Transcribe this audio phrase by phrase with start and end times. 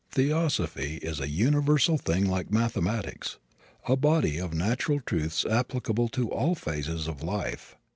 [0.13, 3.37] Theosophy is a universal thing like mathematics
[3.87, 7.75] a body of natural truths applicable to all phases of life.